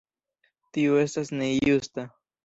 Tio 0.77 0.95
estas 1.01 1.29
nejusta. 1.41 2.07